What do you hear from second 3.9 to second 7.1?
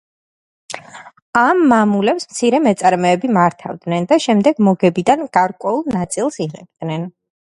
და შემდეგ მოგებიდან გარკვეულ ნაწილს იღებდნენ.